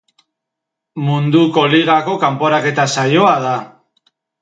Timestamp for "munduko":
1.09-1.67